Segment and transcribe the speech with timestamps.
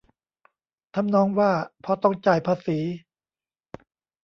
[0.95, 1.51] ทำนองว่า
[1.83, 2.79] พอต้องจ่ายภาษี